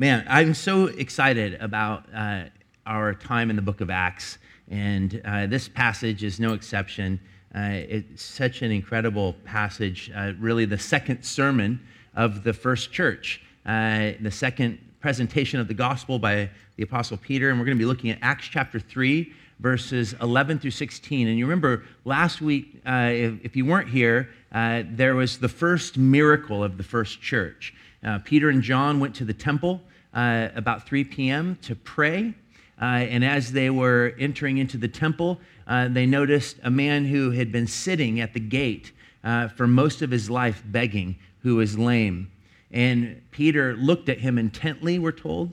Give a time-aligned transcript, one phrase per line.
[0.00, 2.44] Man, I'm so excited about uh,
[2.86, 4.38] our time in the book of Acts,
[4.70, 7.18] and uh, this passage is no exception.
[7.52, 11.80] Uh, it's such an incredible passage, uh, really, the second sermon
[12.14, 17.50] of the first church, uh, the second presentation of the gospel by the Apostle Peter.
[17.50, 21.26] And we're going to be looking at Acts chapter 3, verses 11 through 16.
[21.26, 25.98] And you remember last week, uh, if, if, you weren't here, there was the first
[25.98, 27.74] miracle of the first church.
[28.22, 29.82] Peter and John went to the temple
[30.14, 31.58] uh, about 3 p.m.
[31.62, 32.34] to pray.
[32.80, 37.30] Uh, and as they were entering into the temple, uh, they noticed a man who
[37.30, 38.92] had been sitting at the gate
[39.24, 42.30] uh, for most of his life begging, who was lame.
[42.70, 45.52] And Peter looked at him intently, we're told,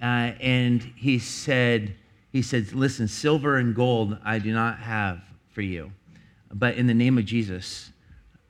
[0.00, 1.94] uh, and he said,
[2.32, 5.92] he said, Listen, silver and gold I do not have for you,
[6.52, 7.90] but in the name of Jesus,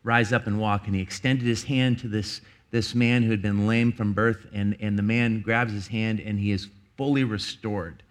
[0.02, 0.87] rise up and walk.
[0.87, 2.40] And he extended his hand to this
[2.70, 6.20] this man who had been lame from birth, and, and the man grabs his hand
[6.20, 8.02] and he is fully restored.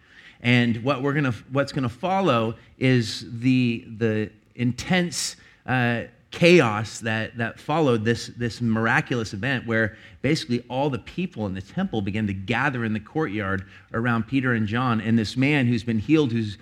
[0.41, 5.35] And what we're gonna, what's going to follow is the, the intense
[5.65, 11.53] uh, chaos that, that followed this, this miraculous event where basically all the people in
[11.53, 15.01] the temple began to gather in the courtyard around Peter and John.
[15.01, 16.57] And this man who's been healed, who's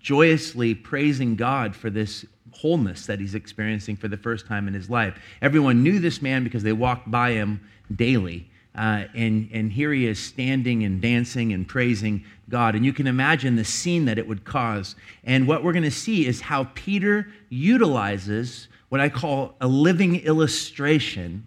[0.00, 4.88] joyously praising God for this wholeness that he's experiencing for the first time in his
[4.90, 5.18] life.
[5.40, 7.60] Everyone knew this man because they walked by him
[7.94, 8.48] daily.
[8.74, 12.74] Uh, and, and here he is standing and dancing and praising God.
[12.74, 14.96] And you can imagine the scene that it would cause.
[15.24, 20.16] And what we're going to see is how Peter utilizes what I call a living
[20.20, 21.46] illustration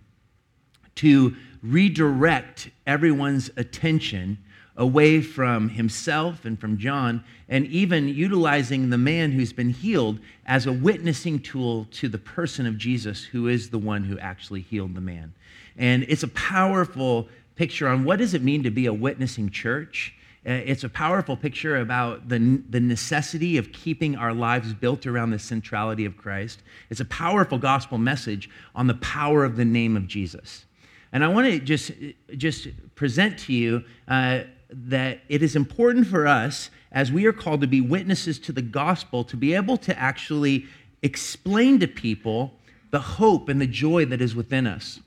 [0.95, 4.37] to redirect everyone's attention
[4.77, 10.65] away from himself and from John, and even utilizing the man who's been healed as
[10.65, 14.95] a witnessing tool to the person of Jesus, who is the one who actually healed
[14.95, 15.33] the man.
[15.77, 20.13] And it's a powerful picture on what does it mean to be a witnessing church.
[20.47, 25.31] Uh, it's a powerful picture about the, the necessity of keeping our lives built around
[25.31, 26.61] the centrality of Christ.
[26.89, 30.65] It's a powerful gospel message on the power of the name of Jesus.
[31.11, 31.91] And I want to just,
[32.35, 34.41] just present to you uh,
[34.75, 38.61] that it is important for us, as we are called to be witnesses to the
[38.61, 40.65] gospel, to be able to actually
[41.01, 42.53] explain to people
[42.91, 44.99] the hope and the joy that is within us.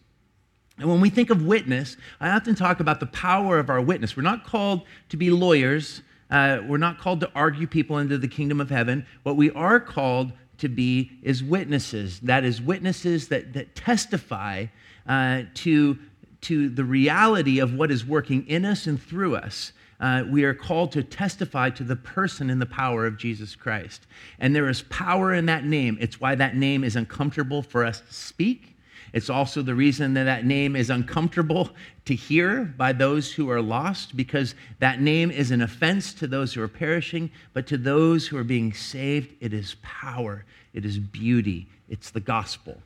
[0.79, 4.17] And when we think of witness, I often talk about the power of our witness.
[4.17, 8.29] We're not called to be lawyers, uh, we're not called to argue people into the
[8.29, 9.07] kingdom of heaven.
[9.23, 12.21] What we are called to be is witnesses.
[12.21, 14.67] That is, witnesses that, that testify
[15.07, 15.99] uh, to
[16.43, 19.73] to the reality of what is working in us and through us.
[20.01, 24.07] Uh, we are called to testify to the person and the power of Jesus Christ.
[24.39, 25.99] And there is power in that name.
[26.01, 28.77] It's why that name is uncomfortable for us to speak.
[29.13, 31.71] It's also the reason that that name is uncomfortable
[32.05, 36.53] to hear by those who are lost, because that name is an offense to those
[36.53, 40.45] who are perishing, but to those who are being saved, it is power,
[40.75, 42.81] it is beauty, it's the gospel.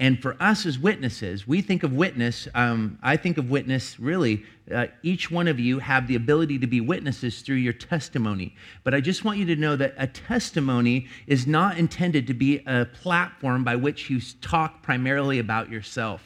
[0.00, 4.46] And for us as witnesses, we think of witness, um, I think of witness really,
[4.74, 8.56] uh, each one of you have the ability to be witnesses through your testimony.
[8.82, 12.62] But I just want you to know that a testimony is not intended to be
[12.66, 16.22] a platform by which you talk primarily about yourself.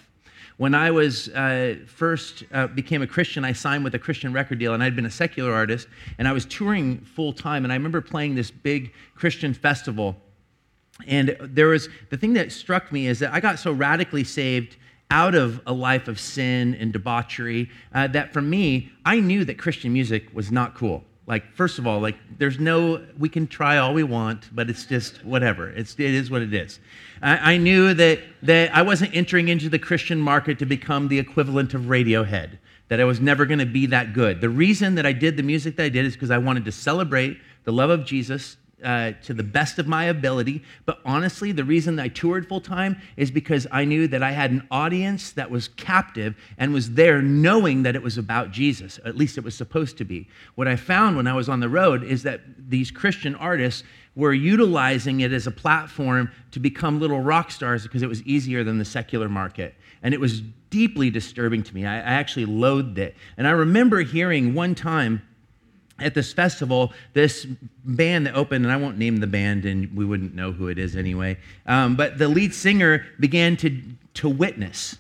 [0.57, 4.61] When I was uh, first uh, became a Christian, I signed with a Christian record
[4.61, 7.65] deal, and I'd been a secular artist, and I was touring full time.
[7.65, 10.15] And I remember playing this big Christian festival
[11.07, 14.77] and there was the thing that struck me is that I got so radically saved
[15.11, 19.59] out of a life of sin and debauchery uh, that for me, I knew that
[19.59, 21.05] Christian music was not cool.
[21.27, 24.85] Like, first of all, like, there's no, we can try all we want, but it's
[24.85, 25.71] just whatever.
[25.71, 26.81] It's, it is what it is.
[27.23, 31.19] I, I knew that, that I wasn't entering into the Christian market to become the
[31.19, 34.43] equivalent of Radiohead, that I was never going to be that good.
[34.43, 36.73] The reason that I did the music that I did is because I wanted to
[36.73, 40.63] celebrate the love of Jesus, uh, to the best of my ability.
[40.85, 44.51] But honestly, the reason I toured full time is because I knew that I had
[44.51, 49.01] an audience that was captive and was there knowing that it was about Jesus.
[49.05, 50.29] At least it was supposed to be.
[50.55, 53.83] What I found when I was on the road is that these Christian artists
[54.17, 58.63] were utilizing it as a platform to become little rock stars because it was easier
[58.63, 59.75] than the secular market.
[60.03, 60.41] And it was
[60.71, 61.87] deeply disturbing to me.
[61.87, 63.17] I, I actually loathed it.
[63.37, 65.23] And I remember hearing one time,
[65.99, 67.47] at this festival, this
[67.85, 70.79] band that opened, and I won't name the band, and we wouldn't know who it
[70.79, 73.81] is anyway, um, but the lead singer began to,
[74.15, 74.97] to witness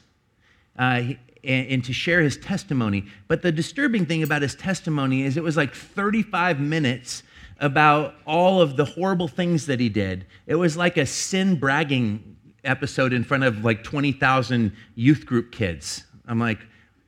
[0.79, 1.02] uh,
[1.43, 3.06] and, and to share his testimony.
[3.26, 7.23] But the disturbing thing about his testimony is it was like 35 minutes
[7.58, 10.26] about all of the horrible things that he did.
[10.47, 16.05] It was like a sin bragging episode in front of like 20,000 youth group kids.
[16.26, 16.58] I'm like,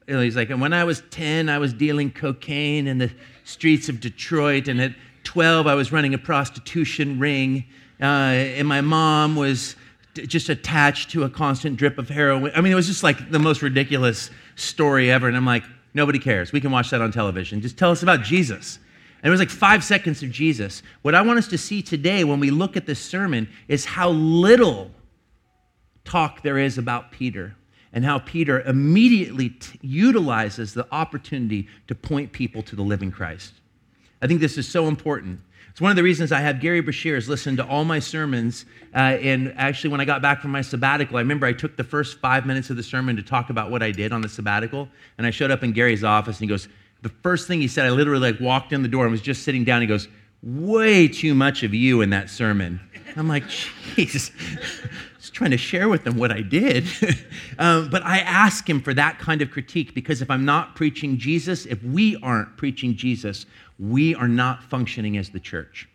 [0.07, 3.11] he's like, and when I was 10, I was dealing cocaine in the
[3.47, 4.93] streets of Detroit, and at
[5.25, 7.65] 12, I was running a prostitution ring,
[8.01, 9.77] uh, and my mom was
[10.15, 12.51] just attached to a constant drip of heroin.
[12.55, 15.29] I mean, it was just like the most ridiculous story ever.
[15.29, 15.63] And I'm like,
[15.95, 16.53] nobody cares.
[16.53, 17.61] We can watch that on television.
[17.61, 18.79] Just tell us about Jesus.
[19.23, 20.83] And it was like five seconds of Jesus.
[21.03, 24.11] What I want us to see today when we look at this sermon is how
[24.11, 24.91] little
[26.05, 27.55] talk there is about Peter
[27.97, 33.55] and how Peter immediately t- utilizes the opportunity to point people to the living Christ.
[34.21, 35.41] I think this is so important.
[35.71, 38.67] It's one of the reasons I have Gerry Breshears listen to all my sermons.
[38.95, 41.85] Uh, and actually, when I got back from my sabbatical, I remember I took the
[41.85, 44.91] first five minutes of the sermon to talk about what I did on the sabbatical.
[45.17, 46.69] And I showed up in Gerry's office, and he goes,
[47.01, 49.43] The first thing he said, I literally like walked in the door and was just
[49.43, 49.81] sitting down.
[49.81, 50.07] He goes,
[50.43, 52.79] Way too much of you in that sermon.
[53.17, 54.33] I'm like, Jeez.
[55.27, 56.85] just trying to share with them what I did.
[57.59, 61.19] um, but I ask him for that kind of critique because if I'm not preaching
[61.19, 63.45] Jesus, if we aren't preaching Jesus,
[63.77, 65.89] we are not functioning as the church.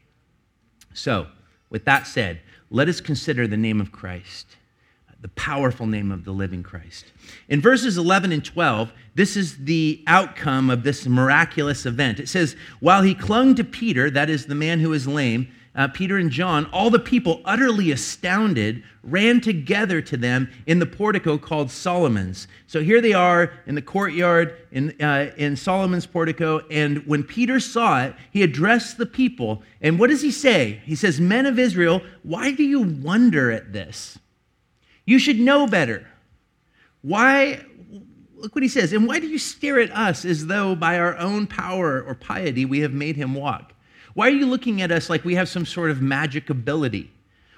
[0.94, 1.28] So,
[1.70, 4.58] with that said, let us consider the name of Christ,
[5.22, 7.06] the powerful name of the living Christ.
[7.48, 12.20] In verses 11 and 12, this is the outcome of this miraculous event.
[12.20, 15.88] It says, While he clung to Peter, that is the man who is lame, uh,
[15.88, 21.38] Peter and John, all the people, utterly astounded, ran together to them in the portico
[21.38, 22.48] called Solomon's.
[22.68, 26.62] So here they are in the courtyard in, uh, in Solomon's portico.
[26.70, 29.64] And when Peter saw it, he addressed the people.
[29.82, 30.82] And what does he say?
[30.84, 34.20] He says, Men of Israel, why do you wonder at this?
[35.06, 36.06] You should know better.
[37.02, 37.64] Why?
[38.36, 38.92] Look what he says.
[38.92, 42.66] And why do you stare at us as though by our own power or piety
[42.66, 43.74] we have made him walk?
[44.14, 47.12] Why are you looking at us like we have some sort of magic ability?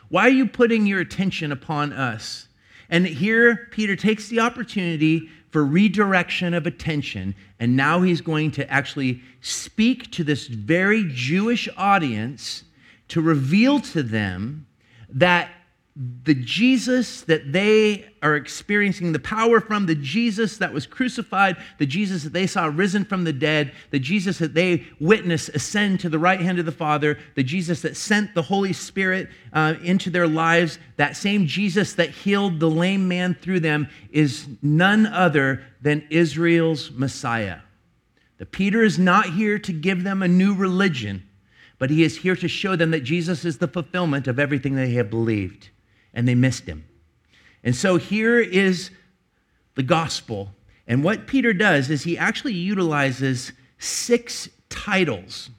[0.09, 2.47] Why are you putting your attention upon us?
[2.89, 8.69] And here, Peter takes the opportunity for redirection of attention, and now he's going to
[8.71, 12.63] actually speak to this very Jewish audience
[13.09, 14.65] to reveal to them
[15.09, 15.49] that
[15.95, 21.85] the Jesus that they are experiencing the power from, the Jesus that was crucified, the
[21.85, 26.09] Jesus that they saw risen from the dead, the Jesus that they witnessed ascend to
[26.09, 30.09] the right hand of the Father, the Jesus that sent the Holy Spirit uh, into
[30.09, 35.63] their lives, that same Jesus that healed the lame man through them is none other
[35.79, 37.59] than Israel's Messiah.
[38.39, 41.29] The Peter is not here to give them a new religion,
[41.77, 44.93] but he is here to show them that Jesus is the fulfillment of everything they
[44.93, 45.69] have believed
[46.13, 46.85] and they missed him.
[47.63, 48.91] And so here is
[49.75, 50.49] the gospel.
[50.87, 55.49] And what Peter does is he actually utilizes six titles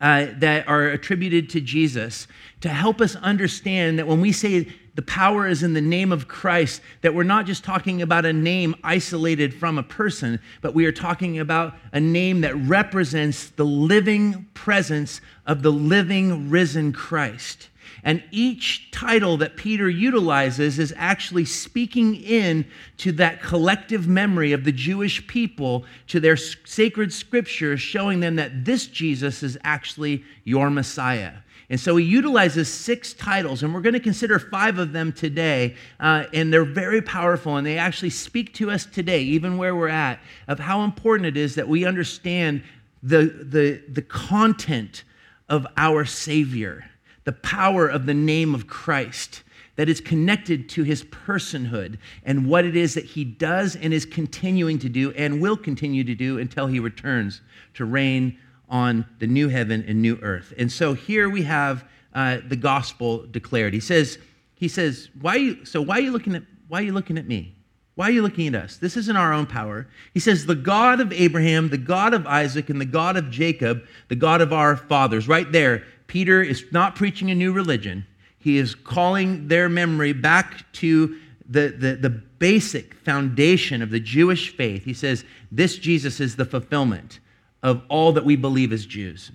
[0.00, 2.26] uh, that are attributed to Jesus
[2.60, 6.28] to help us understand that when we say the power is in the name of
[6.28, 10.86] Christ, that we're not just talking about a name isolated from a person, but we
[10.86, 17.70] are talking about a name that represents the living presence of the living risen Christ.
[18.04, 22.66] And each title that Peter utilizes is actually speaking in
[22.98, 28.66] to that collective memory of the Jewish people, to their sacred scriptures, showing them that
[28.66, 31.32] this Jesus is actually your Messiah.
[31.70, 35.74] And so he utilizes six titles, and we're going to consider five of them today.
[35.98, 39.88] Uh, and they're very powerful, and they actually speak to us today, even where we're
[39.88, 42.62] at, of how important it is that we understand
[43.02, 45.04] the, the, the content
[45.48, 46.84] of our Savior
[47.24, 49.42] the power of the name of Christ
[49.76, 54.06] that is connected to his personhood and what it is that he does and is
[54.06, 57.40] continuing to do and will continue to do until he returns
[57.74, 58.38] to reign
[58.68, 60.52] on the new heaven and new earth.
[60.56, 63.74] And so here we have uh, the gospel declared.
[63.74, 64.18] He says,
[64.54, 67.26] he says, why you, so why are you looking at, why are you looking at
[67.26, 67.54] me?
[67.96, 68.76] Why are you looking at us?
[68.76, 69.86] This isn't our own power.
[70.14, 73.84] He says, the God of Abraham, the God of Isaac, and the God of Jacob,
[74.08, 75.28] the God of our fathers.
[75.28, 78.06] Right there, Peter is not preaching a new religion.
[78.38, 81.16] He is calling their memory back to
[81.48, 84.84] the, the, the basic foundation of the Jewish faith.
[84.84, 87.20] He says, This Jesus is the fulfillment
[87.62, 89.30] of all that we believe as Jews.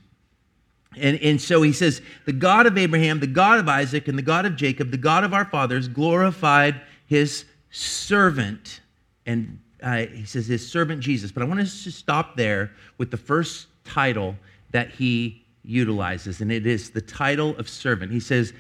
[0.98, 4.24] And, and so he says, The God of Abraham, the God of Isaac, and the
[4.24, 8.82] God of Jacob, the God of our fathers, glorified his servant.
[9.26, 11.32] And uh, he says, His servant Jesus.
[11.32, 14.36] But I want us to stop there with the first title
[14.72, 18.12] that he utilizes, and it is the title of servant.
[18.12, 18.54] He says,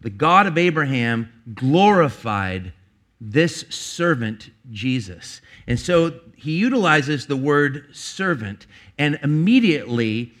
[0.00, 2.72] The God of Abraham glorified
[3.20, 5.40] this servant, Jesus.
[5.66, 8.66] And so he utilizes the word servant,
[8.98, 10.32] and immediately,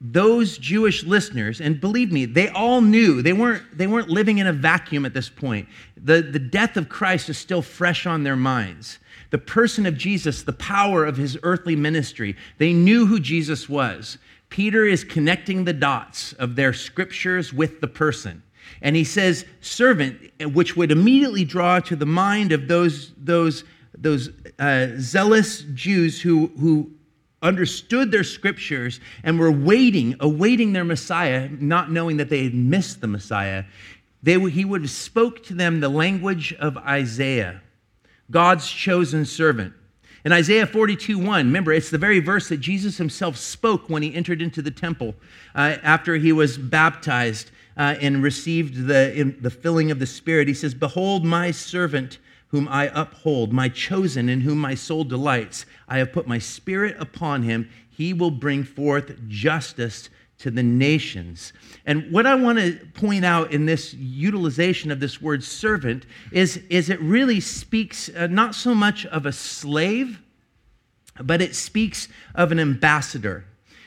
[0.00, 4.46] those Jewish listeners, and believe me, they all knew they weren't, they weren't living in
[4.46, 5.68] a vacuum at this point.
[5.96, 8.98] The, the death of Christ is still fresh on their minds.
[9.30, 12.36] the person of Jesus, the power of his earthly ministry.
[12.58, 14.18] They knew who Jesus was.
[14.48, 18.42] Peter is connecting the dots of their scriptures with the person.
[18.82, 23.64] And he says, servant, which would immediately draw to the mind of those, those,
[23.96, 26.90] those uh, zealous Jews who, who
[27.42, 33.00] understood their scriptures and were waiting, awaiting their Messiah, not knowing that they had missed
[33.00, 33.64] the Messiah.
[34.22, 37.62] They, he would have spoke to them the language of Isaiah,
[38.30, 39.74] God's chosen servant.
[40.24, 44.14] In Isaiah 42 1, remember, it's the very verse that Jesus himself spoke when he
[44.14, 45.14] entered into the temple
[45.54, 50.48] uh, after he was baptized uh, and received the, the filling of the Spirit.
[50.48, 55.66] He says, Behold, my servant whom I uphold, my chosen in whom my soul delights.
[55.86, 57.68] I have put my spirit upon him.
[57.90, 60.08] He will bring forth justice
[60.38, 61.52] to the nations.
[61.84, 66.58] And what I want to point out in this utilization of this word servant is,
[66.70, 70.20] is it really speaks uh, not so much of a slave,
[71.20, 73.44] but it speaks of an ambassador.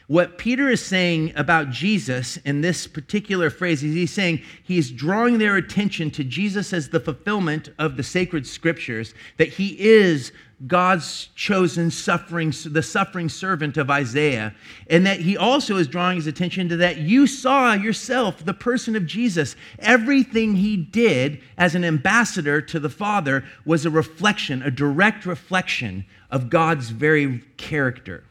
[0.08, 5.38] What Peter is saying about Jesus in this particular phrase is he's saying he's drawing
[5.38, 10.34] their attention to Jesus as the fulfillment of the sacred scriptures, that he is
[10.68, 14.54] God's chosen suffering, the suffering servant of Isaiah,
[14.90, 18.96] and that he also is drawing his attention to that you saw yourself the person
[18.96, 19.56] of Jesus.
[19.80, 26.06] Everything he did as an ambassador to the Father was a reflection, a direct reflection
[26.30, 28.24] of God's very character.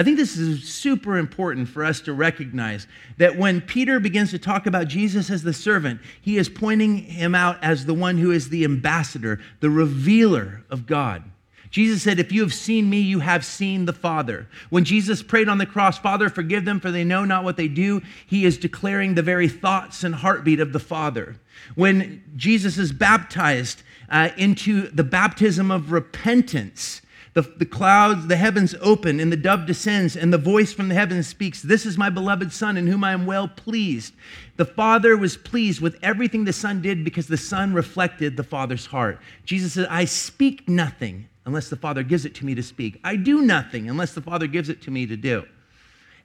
[0.00, 2.86] I think this is super important for us to recognize
[3.18, 7.34] that when Peter begins to talk about Jesus as the servant, he is pointing him
[7.34, 11.24] out as the one who is the ambassador, the revealer of God.
[11.68, 14.48] Jesus said, If you have seen me, you have seen the Father.
[14.70, 17.68] When Jesus prayed on the cross, Father, forgive them, for they know not what they
[17.68, 21.36] do, he is declaring the very thoughts and heartbeat of the Father.
[21.74, 27.02] When Jesus is baptized uh, into the baptism of repentance,
[27.32, 30.94] the, the clouds, the heavens open, and the dove descends, and the voice from the
[30.94, 34.14] heavens speaks, This is my beloved Son, in whom I am well pleased.
[34.56, 38.86] The Father was pleased with everything the Son did because the Son reflected the Father's
[38.86, 39.20] heart.
[39.44, 42.98] Jesus said, I speak nothing unless the Father gives it to me to speak.
[43.04, 45.44] I do nothing unless the Father gives it to me to do.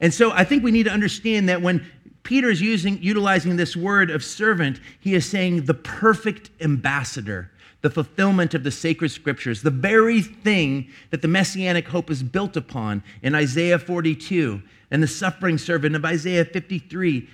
[0.02, 1.86] And so I think we need to understand that when
[2.24, 7.52] Peter is using, utilizing this word of servant, he is saying the perfect ambassador
[7.86, 12.58] the fulfillment of the sacred scriptures, the very thing that the messianic hope is built
[12.58, 17.30] upon in Isaiah 42 and the suffering servant of Isaiah 53.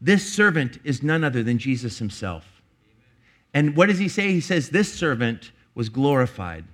[0.00, 2.62] This servant is none other than Jesus himself.
[3.52, 4.30] And what does he say?
[4.30, 6.66] He says, This servant was glorified.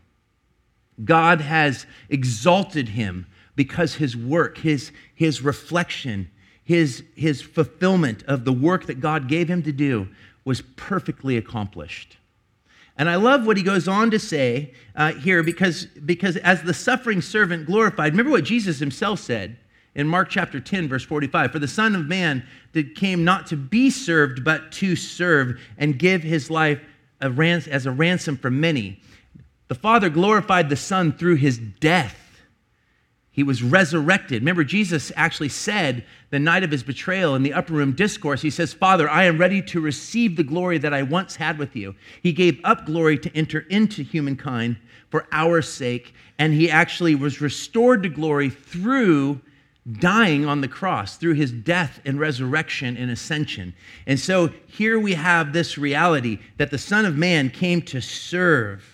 [1.03, 6.31] God has exalted him because his work, his, his reflection,
[6.63, 10.09] his, his fulfillment of the work that God gave him to do
[10.45, 12.19] was perfectly accomplished.
[13.03, 16.73] And I love what he goes on to say uh, here because, because as the
[16.73, 19.57] suffering servant glorified, remember what Jesus himself said
[19.97, 23.57] in Mark chapter 10, verse 45 For the Son of Man that came not to
[23.57, 26.81] be served, but to serve and give his life
[27.21, 29.01] a rans- as a ransom for many.
[29.67, 32.22] The Father glorified the Son through his death
[33.33, 34.43] he was resurrected.
[34.43, 38.51] Remember, Jesus actually said the night of his betrayal in the upper room discourse, He
[38.51, 41.95] says, Father, I am ready to receive the glory that I once had with you.
[42.23, 44.77] He gave up glory to enter into humankind
[45.09, 49.41] for our sake, and he actually was restored to glory through
[49.99, 53.75] dying on the cross, through his death and resurrection and ascension.
[54.07, 58.92] And so here we have this reality that the Son of Man came to serve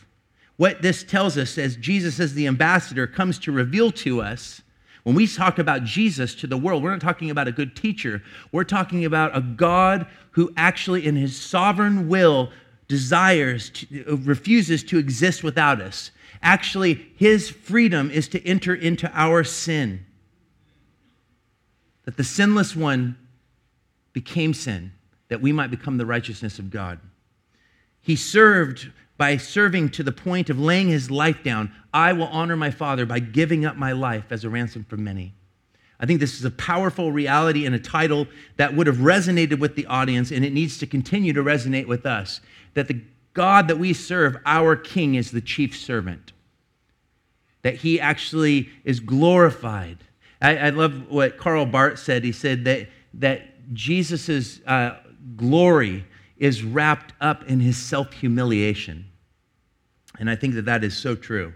[0.59, 4.61] what this tells us as Jesus, as the ambassador, comes to reveal to us
[5.09, 8.23] when we talk about Jesus to the world, we're not talking about a good teacher.
[8.53, 12.51] We're talking about a God who actually, in his sovereign will,
[12.89, 16.11] desires, to, uh, refuses to exist without us.
[16.43, 20.05] Actually, his freedom is to enter into our sin.
[22.05, 23.17] That the sinless one
[24.13, 24.93] became sin,
[25.29, 27.01] that we might become the righteousness of God.
[28.03, 32.57] He served by serving to the point of laying his life down, I will honor
[32.57, 35.35] my Father by giving up my life as a ransom for many.
[36.01, 39.75] I think this is a powerful reality and a title that would have resonated with
[39.75, 42.41] the audience, and it needs to continue to resonate with us.
[42.75, 43.03] That the
[43.35, 46.33] God that we serve, our King, is the chief servant.
[47.63, 49.99] That he actually is glorified.
[50.41, 52.23] I, I love what Karl Barth said.
[52.23, 54.99] He said that, that Jesus' uh,
[55.37, 56.05] glory
[56.37, 59.08] is wrapped up in his self humiliation.
[60.19, 61.53] And I think that that is so true.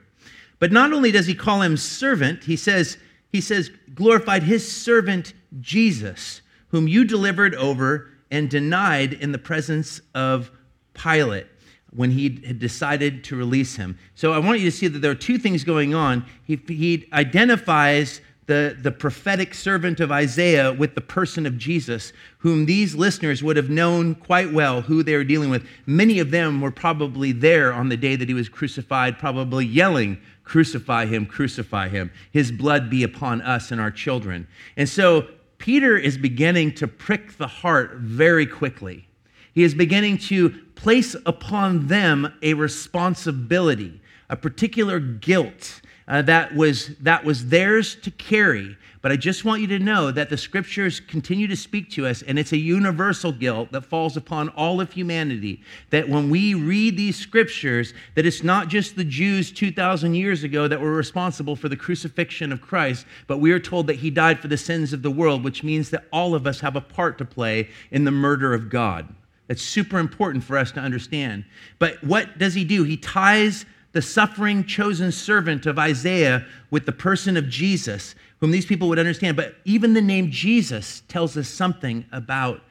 [0.59, 2.97] But not only does he call him servant, he says,
[3.31, 10.00] he says, glorified his servant Jesus, whom you delivered over and denied in the presence
[10.14, 10.50] of
[10.95, 11.47] Pilate.
[11.95, 13.99] when he had decided to release him.
[14.14, 16.25] So I want you to see that there are two things going on.
[16.45, 22.67] He, he identifies the, the prophetic servant of Isaiah with the person of Jesus, whom
[22.67, 25.67] these listeners would have known quite well who they were dealing with.
[25.87, 30.19] Many of them were probably there on the day that he was crucified, probably yelling,
[30.45, 32.11] Crucify him, crucify him.
[32.31, 34.47] His blood be upon us and our children.
[34.77, 39.09] And so Peter is beginning to prick the heart very quickly.
[39.55, 45.81] He is beginning to place upon them a responsibility, a particular guilt
[46.12, 48.76] uh, that, was, that was theirs to carry.
[49.00, 52.21] But I just want you to know that the scriptures continue to speak to us,
[52.21, 55.62] and it's a universal guilt that falls upon all of humanity.
[55.88, 60.69] That when we read these scriptures, that it's not just the Jews 2,000 years ago
[60.69, 64.38] that were responsible for the crucifixion of Christ, but we are told that he died
[64.38, 67.16] for the sins of the world, which means that all of us have a part
[67.19, 69.09] to play in the murder of God.
[69.49, 71.47] That's super important for us to understand.
[71.78, 72.85] But what does he do?
[72.85, 78.67] He ties the suffering chosen servant of Isaiah with the person of Jesus, whom these
[78.67, 79.37] people would understand.
[79.37, 82.63] But even the name Jesus tells us something about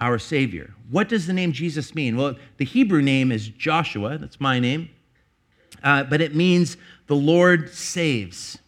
[0.00, 0.72] our Savior.
[0.90, 2.16] What does the name Jesus mean?
[2.16, 4.88] Well, the Hebrew name is Joshua, that's my name,
[5.82, 8.58] uh, but it means the Lord saves.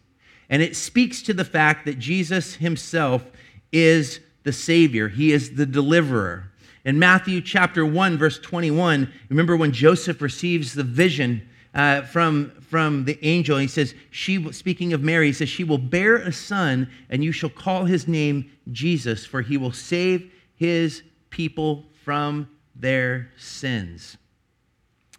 [0.50, 3.24] And it speaks to the fact that Jesus himself
[3.72, 6.50] is the Savior, He is the deliverer.
[6.84, 13.04] In Matthew chapter 1, verse 21, remember when Joseph receives the vision uh, from, from
[13.04, 13.58] the angel.
[13.58, 17.32] He says, she, speaking of Mary, he says, She will bear a son, and you
[17.32, 24.16] shall call his name Jesus, for he will save his people from their sins.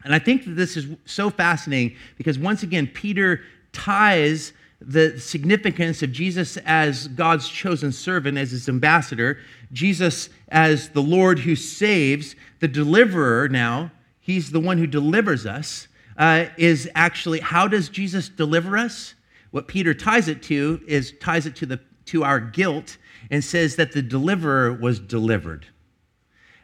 [0.03, 3.41] And I think that this is so fascinating because once again, Peter
[3.72, 9.39] ties the significance of Jesus as God's chosen servant, as his ambassador,
[9.72, 15.88] Jesus as the Lord who saves, the deliverer now, he's the one who delivers us
[16.17, 19.15] uh, is actually how does Jesus deliver us?
[19.51, 22.98] What Peter ties it to is ties it to, the, to our guilt
[23.29, 25.68] and says that the deliverer was delivered.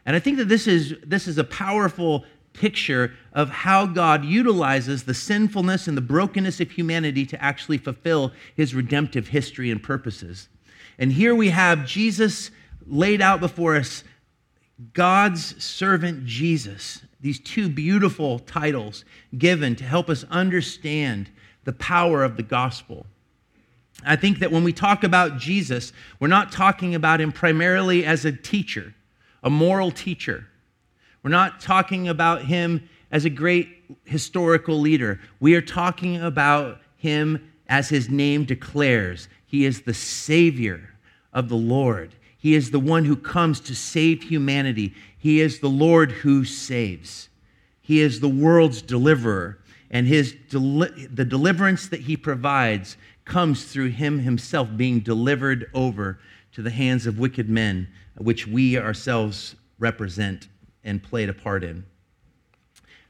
[0.06, 5.04] And I think that this is, this is a powerful picture of how God utilizes
[5.04, 10.48] the sinfulness and the brokenness of humanity to actually fulfill his redemptive history and purposes.
[10.98, 12.50] And here we have Jesus
[12.86, 14.02] laid out before us,
[14.92, 19.04] God's servant Jesus these two beautiful titles
[19.36, 21.30] given to help us understand
[21.64, 23.06] the power of the gospel.
[24.04, 28.24] I think that when we talk about Jesus, we're not talking about him primarily as
[28.24, 28.94] a teacher,
[29.42, 30.46] a moral teacher.
[31.22, 33.68] We're not talking about him as a great
[34.04, 35.20] historical leader.
[35.38, 39.28] We are talking about him as his name declares.
[39.44, 40.94] He is the Savior
[41.32, 42.14] of the Lord.
[42.40, 44.94] He is the one who comes to save humanity.
[45.18, 47.28] He is the Lord who saves.
[47.82, 49.58] He is the world's deliverer,
[49.90, 56.18] and his deli- the deliverance that he provides comes through him himself being delivered over
[56.52, 60.48] to the hands of wicked men, which we ourselves represent
[60.82, 61.84] and played a part in.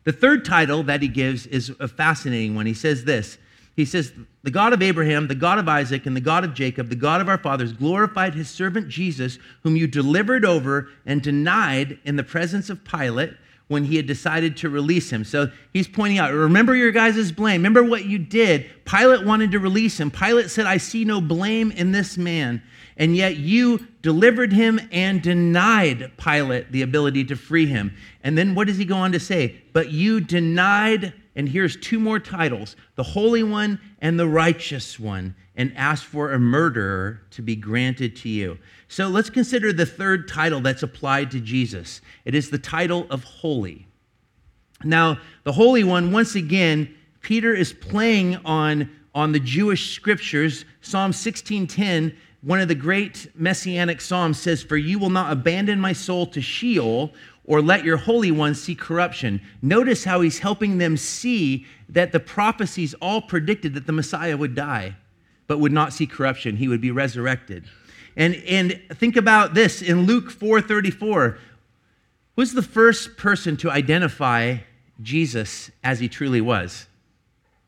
[0.03, 2.67] The third title that he gives is a fascinating one.
[2.67, 3.39] He says this
[3.77, 6.89] he says, The God of Abraham, the God of Isaac, and the God of Jacob,
[6.89, 11.99] the God of our fathers, glorified his servant Jesus, whom you delivered over and denied
[12.05, 13.35] in the presence of Pilate
[13.71, 15.25] when he had decided to release him.
[15.25, 17.61] So he's pointing out, remember your guys' blame.
[17.61, 18.69] Remember what you did.
[18.85, 20.11] Pilate wanted to release him.
[20.11, 22.63] Pilate said, I see no blame in this man.
[22.97, 27.95] And yet you delivered him and denied Pilate the ability to free him.
[28.25, 29.63] And then what does he go on to say?
[29.73, 35.35] But you denied and here's two more titles the Holy One and the Righteous One,
[35.57, 38.59] and ask for a murderer to be granted to you.
[38.89, 43.25] So let's consider the third title that's applied to Jesus it is the title of
[43.25, 43.87] Holy.
[44.85, 50.67] Now, the Holy One, once again, Peter is playing on, on the Jewish scriptures.
[50.83, 55.93] Psalm 16:10 one of the great messianic psalms says, For you will not abandon my
[55.93, 57.13] soul to Sheol
[57.45, 59.43] or let your Holy One see corruption.
[59.61, 64.55] Notice how he's helping them see that the prophecies all predicted that the Messiah would
[64.55, 64.97] die,
[65.47, 66.57] but would not see corruption.
[66.57, 67.65] He would be resurrected.
[68.17, 71.39] And, and think about this in Luke 4:34.
[72.37, 74.59] Who's the first person to identify
[75.03, 76.87] Jesus as he truly was?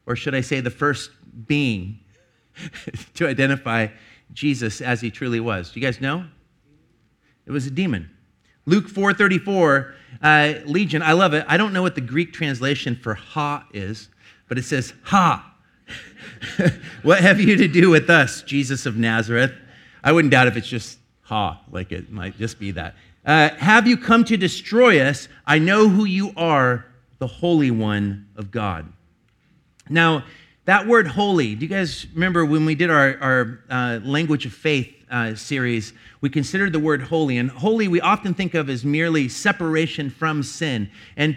[0.07, 1.11] Or should I say the first
[1.47, 2.01] being
[3.15, 3.89] to identify
[4.33, 5.71] Jesus as he truly was?
[5.71, 6.25] Do you guys know?
[7.47, 8.11] It was a demon.
[8.67, 11.03] Luke 4:34, uh, Legion.
[11.03, 11.45] I love it.
[11.49, 14.09] I don't know what the Greek translation for "ha" is,
[14.49, 15.55] but it says "ha."
[17.03, 19.53] what have you to do with us, Jesus of Nazareth?
[20.05, 22.95] I wouldn't doubt if it's just "ha," like it might just be that.
[23.25, 25.29] Uh, have you come to destroy us?
[25.47, 26.87] I know who you are,
[27.19, 28.93] the Holy One of God.
[29.89, 30.25] Now,
[30.65, 34.53] that word holy, do you guys remember when we did our, our uh, language of
[34.53, 37.37] faith uh, series, we considered the word holy.
[37.37, 40.91] And holy we often think of as merely separation from sin.
[41.17, 41.37] And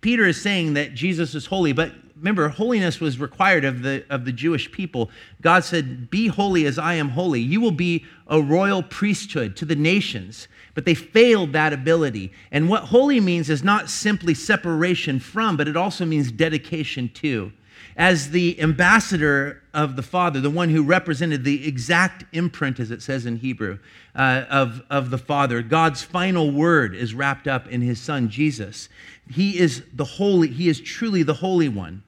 [0.00, 4.24] Peter is saying that Jesus is holy, but remember, holiness was required of the, of
[4.24, 5.10] the Jewish people.
[5.42, 7.40] God said, Be holy as I am holy.
[7.40, 10.48] You will be a royal priesthood to the nations.
[10.74, 12.32] But they failed that ability.
[12.50, 17.52] And what holy means is not simply separation from, but it also means dedication to
[17.96, 23.02] as the ambassador of the Father, the one who represented the exact imprint, as it
[23.02, 23.78] says in Hebrew,
[24.14, 25.62] uh, of, of the Father.
[25.62, 28.88] God's final word is wrapped up in his Son, Jesus.
[29.30, 32.02] He is the holy, he is truly the Holy One.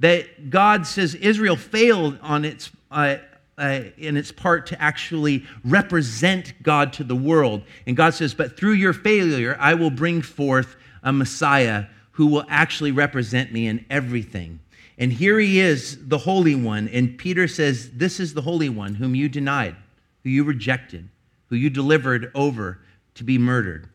[0.00, 3.16] That God says Israel failed on its, uh,
[3.56, 7.62] uh, in its part to actually represent God to the world.
[7.86, 12.44] And God says, But through your failure, I will bring forth a Messiah who will
[12.48, 14.60] actually represent me in everything.
[14.98, 16.88] And here he is, the Holy One.
[16.88, 19.76] And Peter says, This is the Holy One whom you denied,
[20.24, 21.08] who you rejected,
[21.46, 22.80] who you delivered over
[23.14, 23.88] to be murdered.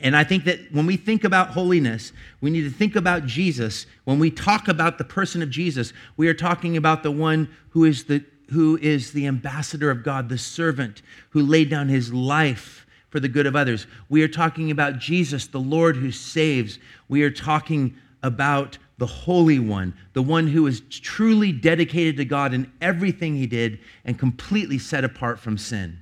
[0.00, 3.86] And I think that when we think about holiness, we need to think about Jesus.
[4.04, 7.84] When we talk about the person of Jesus, we are talking about the one who
[7.84, 12.86] is the, who is the ambassador of God, the servant who laid down his life
[13.08, 13.86] for the good of others.
[14.08, 16.80] We are talking about Jesus, the Lord who saves.
[17.08, 22.54] We are talking about the Holy One, the one who is truly dedicated to God
[22.54, 25.98] in everything he did and completely set apart from sin.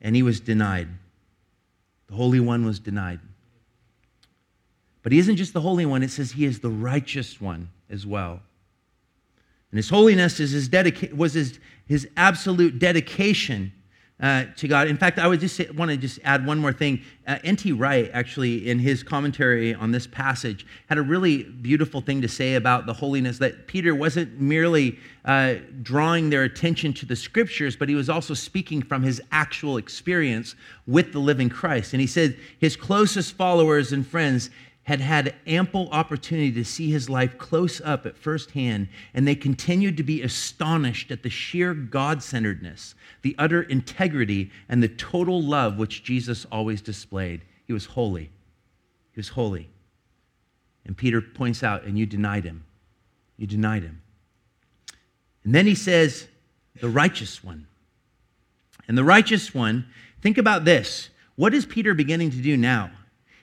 [0.00, 0.88] And he was denied.
[2.08, 3.20] The Holy One was denied.
[5.02, 8.06] But he isn't just the Holy One, it says he is the righteous one as
[8.06, 8.40] well.
[9.70, 13.72] And his holiness is his dedica- was his, his absolute dedication
[14.22, 14.86] uh, to God.
[14.86, 17.02] In fact, I would just want to just add one more thing.
[17.26, 17.72] Uh, N.T.
[17.72, 22.54] Wright, actually, in his commentary on this passage, had a really beautiful thing to say
[22.54, 27.88] about the holiness that Peter wasn't merely uh, drawing their attention to the scriptures, but
[27.88, 30.54] he was also speaking from his actual experience
[30.86, 31.92] with the living Christ.
[31.92, 34.50] And he said his closest followers and friends
[34.84, 39.34] had had ample opportunity to see his life close up at first hand, and they
[39.34, 45.40] continued to be astonished at the sheer God centeredness, the utter integrity, and the total
[45.40, 47.42] love which Jesus always displayed.
[47.66, 48.30] He was holy.
[49.12, 49.68] He was holy.
[50.84, 52.64] And Peter points out, and you denied him.
[53.36, 54.02] You denied him.
[55.44, 56.26] And then he says,
[56.80, 57.68] the righteous one.
[58.88, 59.86] And the righteous one,
[60.20, 61.08] think about this.
[61.36, 62.90] What is Peter beginning to do now?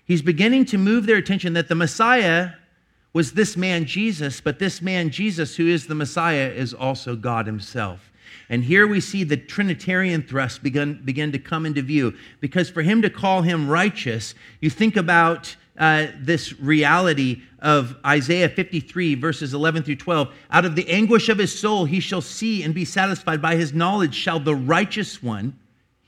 [0.10, 2.54] He's beginning to move their attention that the Messiah
[3.13, 7.45] was this man Jesus, but this man Jesus, who is the Messiah, is also God
[7.45, 8.12] Himself.
[8.50, 12.15] And here we see the Trinitarian thrust begin, begin to come into view.
[12.39, 18.50] Because for him to call him righteous, you think about uh, this reality of Isaiah
[18.50, 20.34] 53, verses 11 through 12.
[20.50, 23.43] Out of the anguish of his soul, he shall see and be satisfied.
[23.43, 25.54] By his knowledge shall the righteous one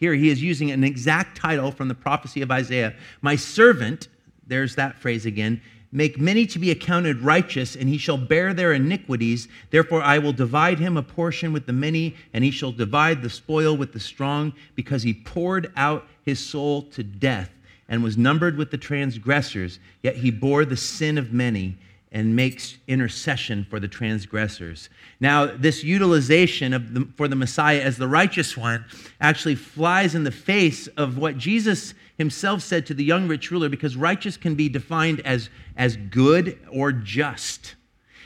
[0.01, 2.95] here he is using an exact title from the prophecy of Isaiah.
[3.21, 4.07] My servant,
[4.47, 5.61] there's that phrase again,
[5.91, 9.47] make many to be accounted righteous, and he shall bear their iniquities.
[9.69, 13.29] Therefore, I will divide him a portion with the many, and he shall divide the
[13.29, 17.51] spoil with the strong, because he poured out his soul to death
[17.87, 19.77] and was numbered with the transgressors.
[20.01, 21.77] Yet he bore the sin of many
[22.11, 24.89] and makes intercession for the transgressors.
[25.21, 28.83] Now, this utilization of the, for the Messiah as the righteous one
[29.21, 33.69] actually flies in the face of what Jesus himself said to the young rich ruler,
[33.69, 37.75] because righteous can be defined as, as good or just.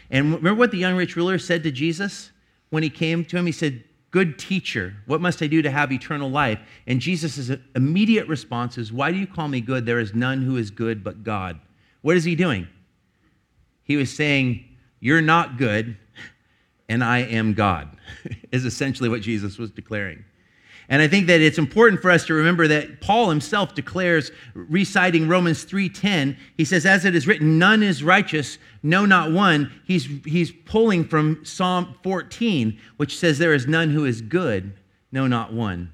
[0.10, 2.32] And remember what the young rich ruler said to Jesus
[2.70, 3.46] when he came to him?
[3.46, 6.60] He said, Good teacher, what must I do to have eternal life?
[6.88, 9.86] And Jesus' immediate response is, Why do you call me good?
[9.86, 11.60] There is none who is good but God.
[12.02, 12.68] What is he doing?
[13.86, 14.66] He was saying,
[15.00, 15.96] You're not good,
[16.90, 17.96] and I am God,
[18.52, 20.26] is essentially what Jesus was declaring.
[20.88, 25.28] And I think that it's important for us to remember that Paul himself declares, reciting
[25.28, 29.72] Romans 3:10, he says, As it is written, none is righteous, no, not one.
[29.86, 34.74] He's, he's pulling from Psalm 14, which says, There is none who is good,
[35.12, 35.92] no, not one.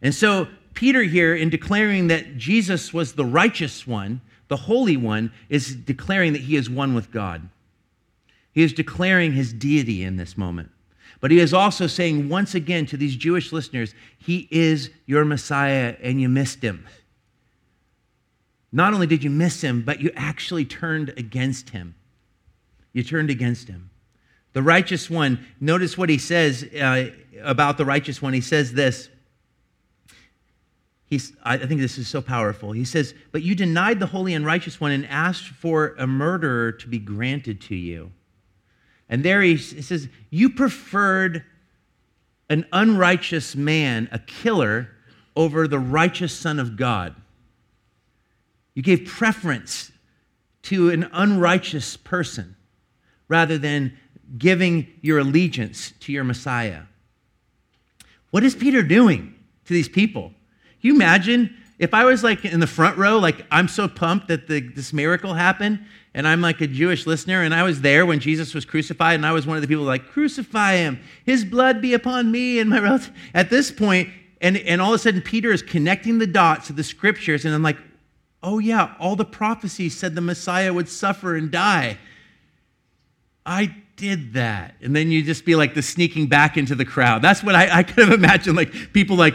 [0.00, 5.32] And so Peter here, in declaring that Jesus was the righteous one, the Holy One,
[5.48, 7.48] is declaring that he is one with God.
[8.52, 10.72] He is declaring his deity in this moment.
[11.20, 15.94] But he is also saying once again to these Jewish listeners, He is your Messiah
[16.02, 16.84] and you missed him.
[18.72, 21.94] Not only did you miss him, but you actually turned against him.
[22.92, 23.90] You turned against him.
[24.52, 27.10] The righteous one, notice what he says uh,
[27.40, 28.32] about the righteous one.
[28.32, 29.09] He says this
[31.10, 32.72] he's, I think this is so powerful.
[32.72, 36.72] He says, But you denied the holy and righteous one and asked for a murderer
[36.72, 38.12] to be granted to you.
[39.08, 41.44] And there he says, You preferred
[42.48, 44.88] an unrighteous man, a killer,
[45.36, 47.14] over the righteous Son of God.
[48.74, 49.92] You gave preference
[50.62, 52.56] to an unrighteous person
[53.28, 53.96] rather than
[54.38, 56.82] giving your allegiance to your Messiah.
[58.30, 60.32] What is Peter doing to these people?
[60.80, 64.48] You imagine if I was like in the front row, like I'm so pumped that
[64.48, 68.20] the, this miracle happened, and I'm like a Jewish listener, and I was there when
[68.20, 71.80] Jesus was crucified, and I was one of the people like, crucify him, his blood
[71.80, 73.10] be upon me and my relatives.
[73.32, 76.76] At this point, and, and all of a sudden, Peter is connecting the dots of
[76.76, 77.78] the scriptures, and I'm like,
[78.42, 81.98] oh yeah, all the prophecies said the Messiah would suffer and die.
[83.44, 84.74] I did that.
[84.80, 87.22] And then you just be like the sneaking back into the crowd.
[87.22, 89.34] That's what I, I kind of imagine like people like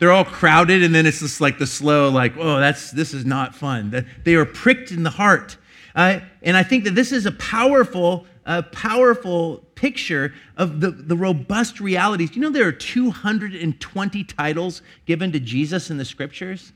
[0.00, 3.24] they're all crowded and then it's just like the slow like oh that's this is
[3.24, 4.06] not fun.
[4.24, 5.56] They are pricked in the heart.
[5.94, 8.26] Uh, and i think that this is a powerful
[8.72, 12.34] powerful picture of the, the robust realities.
[12.34, 16.72] You know there are 220 titles given to jesus in the scriptures?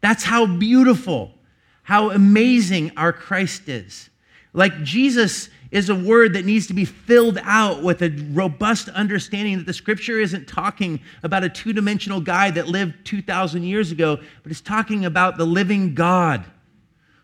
[0.00, 1.34] That's how beautiful
[1.82, 4.08] how amazing our christ is.
[4.52, 9.56] Like jesus is a word that needs to be filled out with a robust understanding
[9.56, 14.18] that the scripture isn't talking about a two dimensional guy that lived 2,000 years ago,
[14.42, 16.44] but it's talking about the living God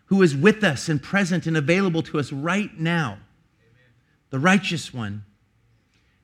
[0.07, 3.21] who is with us and present and available to us right now, Amen.
[4.31, 5.23] the righteous one.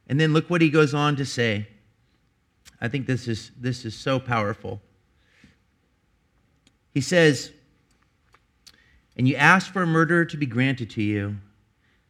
[0.08, 1.68] And then look what he goes on to say.
[2.82, 4.82] I think this is, this is so powerful.
[6.92, 7.52] He says,
[9.16, 11.38] And you ask for a murderer to be granted to you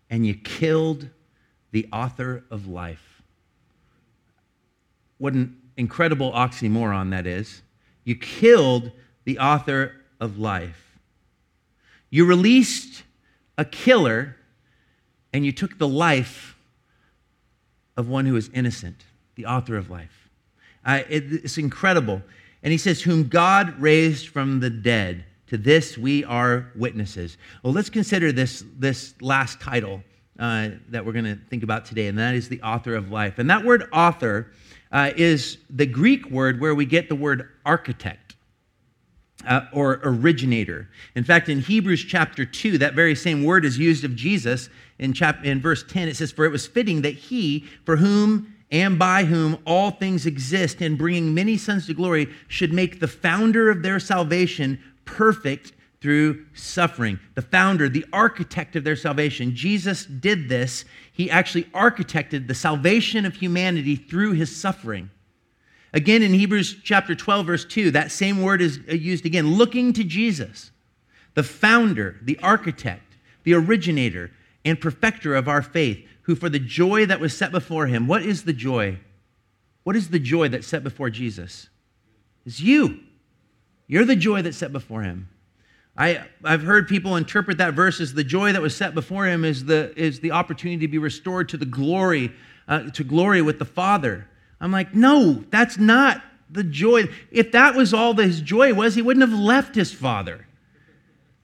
[0.09, 1.09] and you killed
[1.71, 3.21] the author of life.
[5.17, 7.61] What an incredible oxymoron that is.
[8.03, 8.91] You killed
[9.23, 10.99] the author of life.
[12.09, 13.03] You released
[13.57, 14.35] a killer
[15.33, 16.55] and you took the life
[17.97, 19.03] of one who is innocent,
[19.35, 20.29] the author of life.
[20.85, 22.21] Uh, it, it's incredible.
[22.63, 27.37] And he says, Whom God raised from the dead to this we are witnesses.
[27.63, 30.03] Well, let's consider this, this last title
[30.37, 33.39] uh, that we're going to think about today, and that is the author of life.
[33.39, 34.51] And that word author
[34.91, 38.21] uh, is the Greek word where we get the word architect.
[39.45, 40.89] Uh, or originator.
[41.13, 45.13] In fact, in Hebrews chapter 2, that very same word is used of Jesus in,
[45.13, 46.07] chap- in verse 10.
[46.07, 50.25] It says, For it was fitting that he, for whom and by whom all things
[50.25, 55.73] exist, in bringing many sons to glory, should make the founder of their salvation perfect
[56.01, 57.19] through suffering.
[57.33, 59.55] The founder, the architect of their salvation.
[59.55, 60.85] Jesus did this.
[61.11, 65.09] He actually architected the salvation of humanity through his suffering.
[65.93, 69.93] Again, in Hebrews chapter 12, verse 2, that same word is uh, used again, looking
[69.93, 70.71] to Jesus,
[71.35, 74.31] the founder, the architect, the originator,
[74.65, 78.23] and perfecter of our faith, who for the joy that was set before him, what
[78.23, 78.99] is the joy?
[79.83, 81.69] What is the joy that's set before Jesus?
[82.45, 82.99] It's you.
[83.87, 85.29] You're the joy that's set before him.
[85.97, 89.45] I, I've heard people interpret that verse as the joy that was set before him
[89.45, 92.31] is the, is the opportunity to be restored to the glory,
[92.67, 94.27] uh, to glory with the Father.
[94.59, 97.05] I'm like, no, that's not the joy.
[97.31, 100.45] If that was all that his joy was, he wouldn't have left his Father.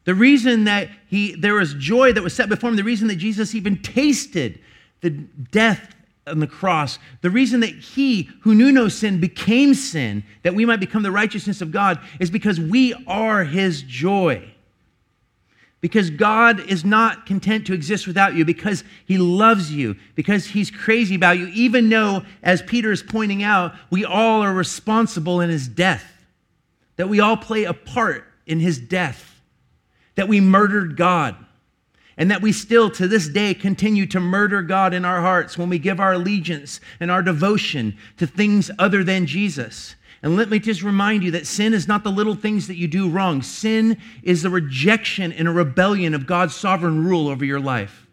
[0.04, 3.18] The reason that he, there was joy that was set before him, the reason that
[3.18, 4.60] Jesus even tasted
[5.02, 5.96] the death
[6.28, 10.66] on the cross, the reason that he who knew no sin became sin, that we
[10.66, 14.48] might become the righteousness of God, is because we are his joy.
[15.80, 20.70] Because God is not content to exist without you, because he loves you, because he's
[20.70, 25.50] crazy about you, even though, as Peter is pointing out, we all are responsible in
[25.50, 26.06] his death,
[26.98, 29.42] that we all play a part in his death,
[30.14, 31.36] that we murdered God
[32.18, 35.70] and that we still to this day continue to murder God in our hearts when
[35.70, 39.96] we give our allegiance and our devotion to things other than Jesus.
[40.24, 42.88] And let me just remind you that sin is not the little things that you
[42.88, 43.42] do wrong.
[43.42, 48.08] Sin is the rejection and a rebellion of God's sovereign rule over your life.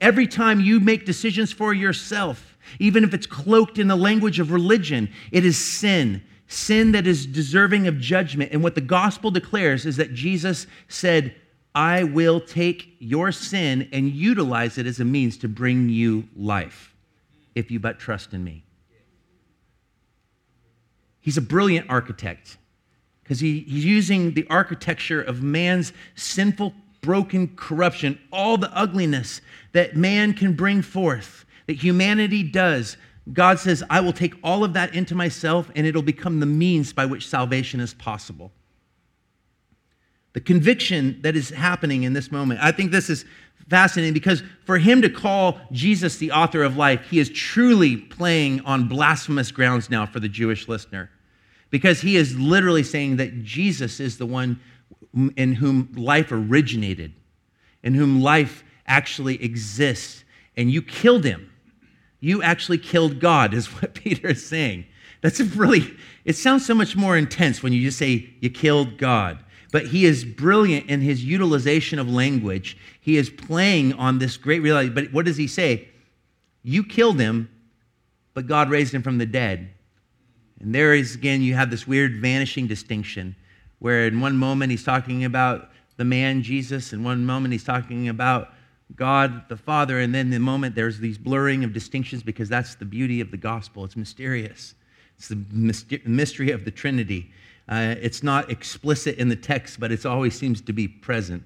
[0.00, 4.52] Every time you make decisions for yourself, even if it's cloaked in the language of
[4.52, 6.22] religion, it is sin.
[6.46, 8.52] Sin that is deserving of judgment.
[8.52, 11.34] And what the gospel declares is that Jesus said,
[11.74, 16.94] I will take your sin and utilize it as a means to bring you life
[17.54, 18.64] if you but trust in me.
[21.20, 22.56] He's a brilliant architect
[23.22, 29.40] because he, he's using the architecture of man's sinful, broken corruption, all the ugliness
[29.72, 32.96] that man can bring forth, that humanity does,
[33.32, 36.92] God says, I will take all of that into myself and it'll become the means
[36.92, 38.50] by which salvation is possible.
[40.32, 42.60] The conviction that is happening in this moment.
[42.62, 43.24] I think this is
[43.68, 48.60] fascinating because for him to call Jesus the author of life, he is truly playing
[48.62, 51.10] on blasphemous grounds now for the Jewish listener.
[51.70, 54.60] Because he is literally saying that Jesus is the one
[55.36, 57.12] in whom life originated,
[57.82, 60.24] in whom life actually exists,
[60.56, 61.50] and you killed him.
[62.18, 64.84] You actually killed God, is what Peter is saying.
[65.20, 69.44] That's really, it sounds so much more intense when you just say you killed God.
[69.72, 72.76] But he is brilliant in his utilization of language.
[73.00, 74.90] He is playing on this great reality.
[74.90, 75.88] But what does he say?
[76.62, 77.48] You killed him,
[78.34, 79.70] but God raised him from the dead.
[80.60, 83.36] And there is, again, you have this weird vanishing distinction
[83.78, 88.08] where in one moment he's talking about the man Jesus, in one moment he's talking
[88.08, 88.52] about
[88.96, 92.84] God the Father, and then the moment there's these blurring of distinctions because that's the
[92.84, 93.84] beauty of the gospel.
[93.84, 94.74] It's mysterious,
[95.16, 97.30] it's the mystery of the Trinity.
[97.70, 101.44] Uh, it's not explicit in the text, but it always seems to be present.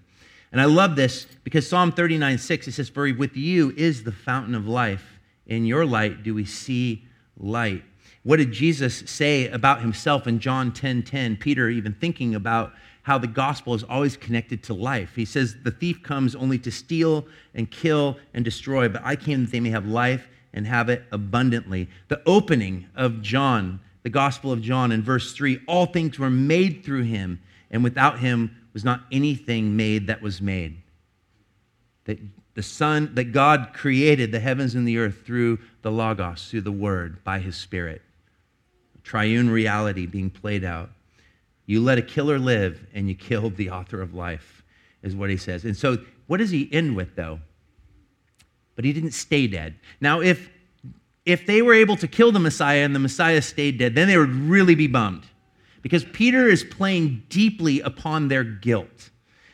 [0.50, 4.12] And I love this because Psalm 39 6, it says, For with you is the
[4.12, 5.20] fountain of life.
[5.46, 7.04] In your light do we see
[7.36, 7.82] light.
[8.22, 11.36] What did Jesus say about himself in John 10 10?
[11.36, 15.14] Peter even thinking about how the gospel is always connected to life.
[15.14, 19.44] He says, The thief comes only to steal and kill and destroy, but I came
[19.44, 21.90] that they may have life and have it abundantly.
[22.08, 26.84] The opening of John the Gospel of John in verse 3 all things were made
[26.84, 30.76] through him, and without him was not anything made that was made.
[32.04, 32.20] That
[32.54, 36.70] the Son, that God created the heavens and the earth through the Logos, through the
[36.70, 38.02] Word, by his Spirit.
[39.02, 40.90] Triune reality being played out.
[41.66, 44.62] You let a killer live, and you killed the author of life,
[45.02, 45.64] is what he says.
[45.64, 47.40] And so, what does he end with, though?
[48.76, 49.74] But he didn't stay dead.
[50.00, 50.50] Now, if
[51.26, 54.18] if they were able to kill the Messiah and the Messiah stayed dead, then they
[54.18, 55.24] would really be bummed
[55.82, 59.10] because Peter is playing deeply upon their guilt.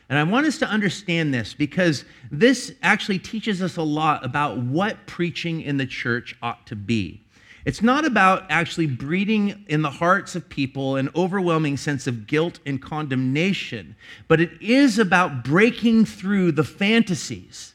[0.09, 4.59] And I want us to understand this because this actually teaches us a lot about
[4.59, 7.22] what preaching in the church ought to be.
[7.64, 12.59] It's not about actually breeding in the hearts of people an overwhelming sense of guilt
[12.64, 13.94] and condemnation,
[14.28, 17.69] but it is about breaking through the fantasies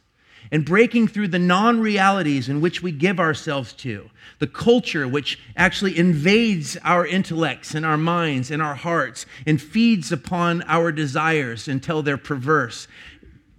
[0.51, 5.39] and breaking through the non realities in which we give ourselves to, the culture which
[5.55, 11.67] actually invades our intellects and our minds and our hearts and feeds upon our desires
[11.67, 12.87] until they're perverse.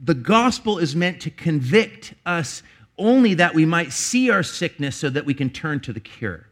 [0.03, 2.63] The gospel is meant to convict us
[2.99, 6.47] only that we might see our sickness so that we can turn to the cure.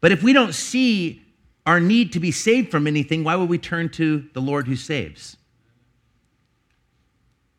[0.00, 1.22] But if we don't see
[1.66, 4.76] our need to be saved from anything, why would we turn to the Lord who
[4.76, 5.36] saves?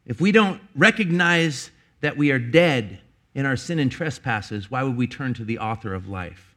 [0.06, 3.00] If we don't recognize that we are dead
[3.34, 6.56] in our sin and trespasses, why would we turn to the author of life?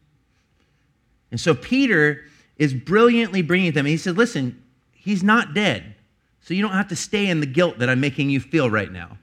[1.31, 2.25] And so Peter
[2.57, 3.87] is brilliantly bringing them.
[3.87, 5.95] He said, Listen, he's not dead.
[6.41, 8.91] So you don't have to stay in the guilt that I'm making you feel right
[8.91, 9.19] now.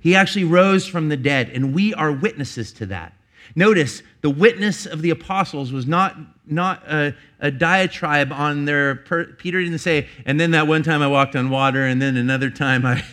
[0.00, 3.12] He actually rose from the dead, and we are witnesses to that.
[3.54, 8.96] Notice the witness of the apostles was not, not a, a diatribe on their.
[8.96, 12.16] Per, Peter didn't say, and then that one time I walked on water, and then
[12.16, 13.04] another time I.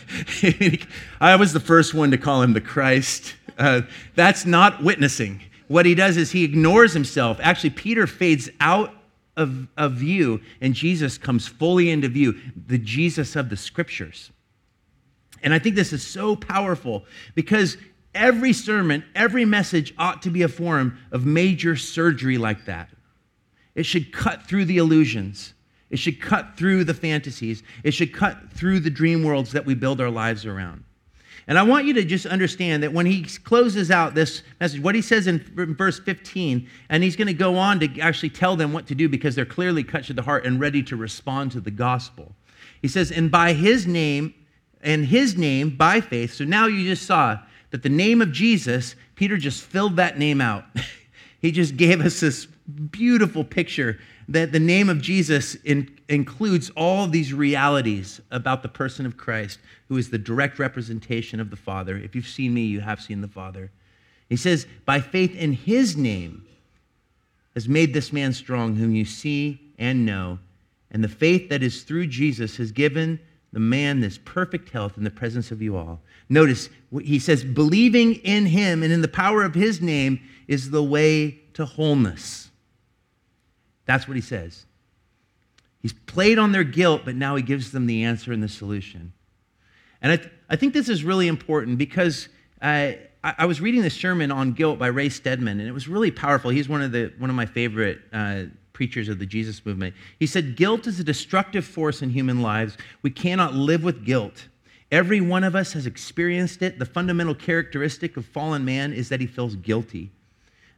[1.20, 3.34] I was the first one to call him the Christ.
[3.58, 3.82] Uh,
[4.14, 5.40] that's not witnessing.
[5.68, 7.38] What he does is he ignores himself.
[7.40, 8.92] Actually, Peter fades out
[9.36, 14.30] of, of view, and Jesus comes fully into view the Jesus of the scriptures.
[15.42, 17.76] And I think this is so powerful because
[18.14, 22.88] Every sermon, every message ought to be a form of major surgery like that.
[23.74, 25.54] It should cut through the illusions.
[25.90, 27.62] It should cut through the fantasies.
[27.82, 30.84] It should cut through the dream worlds that we build our lives around.
[31.46, 34.94] And I want you to just understand that when he closes out this message, what
[34.94, 35.44] he says in
[35.76, 39.08] verse 15, and he's going to go on to actually tell them what to do
[39.08, 42.34] because they're clearly cut to the heart and ready to respond to the gospel.
[42.80, 44.34] He says, And by his name,
[44.84, 46.34] and his name by faith.
[46.34, 47.38] So now you just saw
[47.74, 50.64] that the name of Jesus, Peter just filled that name out.
[51.40, 57.08] he just gave us this beautiful picture that the name of Jesus in, includes all
[57.08, 61.96] these realities about the person of Christ, who is the direct representation of the Father.
[61.96, 63.72] If you've seen me, you have seen the Father.
[64.28, 66.46] He says, by faith in his name
[67.54, 70.38] has made this man strong, whom you see and know.
[70.92, 73.18] And the faith that is through Jesus has given
[73.54, 76.02] the man this perfect health in the presence of you all.
[76.28, 76.68] Notice,
[77.02, 81.40] he says, believing in him and in the power of his name is the way
[81.54, 82.50] to wholeness.
[83.86, 84.66] That's what he says.
[85.80, 89.12] He's played on their guilt, but now he gives them the answer and the solution.
[90.02, 92.28] And I, th- I think this is really important because
[92.60, 95.86] uh, I, I, was reading this sermon on guilt by Ray Stedman, and it was
[95.86, 96.50] really powerful.
[96.50, 98.44] He's one of, the, one of my favorite uh,
[98.74, 99.94] preachers of the Jesus movement.
[100.18, 102.76] He said, Guilt is a destructive force in human lives.
[103.00, 104.48] We cannot live with guilt.
[104.92, 106.78] Every one of us has experienced it.
[106.78, 110.10] The fundamental characteristic of fallen man is that he feels guilty.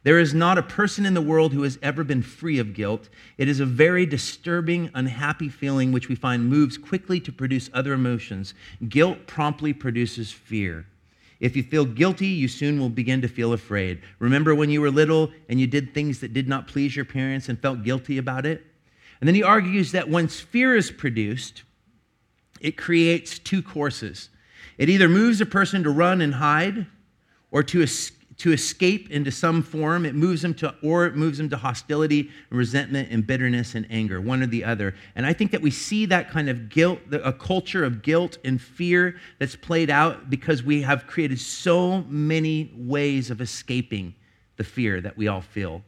[0.03, 3.09] There is not a person in the world who has ever been free of guilt.
[3.37, 7.91] It is a very disturbing, unhappy feeling which we find moves quickly to produce other
[7.91, 8.53] emotions.
[8.87, 10.85] Guilt promptly produces fear.
[11.39, 14.01] If you feel guilty, you soon will begin to feel afraid.
[14.19, 17.47] Remember when you were little and you did things that did not please your parents
[17.47, 18.65] and felt guilty about it?
[19.19, 21.63] And then he argues that once fear is produced,
[22.59, 24.29] it creates two courses.
[24.77, 26.87] It either moves a person to run and hide
[27.51, 30.05] or to escape to escape into some form.
[30.05, 33.87] It moves them to, or it moves them to hostility and resentment and bitterness and
[33.89, 34.93] anger, one or the other.
[35.15, 38.61] And I think that we see that kind of guilt, a culture of guilt and
[38.61, 44.13] fear that's played out because we have created so many ways of escaping
[44.57, 45.81] the fear that we all feel.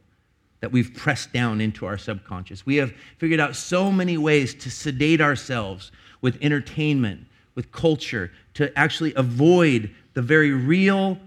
[0.60, 2.66] That we've pressed down into our subconscious.
[2.66, 5.90] We have figured out so many ways to sedate ourselves
[6.20, 11.18] with entertainment, with culture, to actually avoid the very real